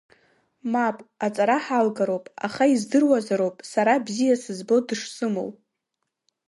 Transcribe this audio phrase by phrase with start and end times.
[0.71, 5.49] Мап, аҵара ҳалгароуп, аха издыруазароуп, сара бзиа сызбо дышсымоу.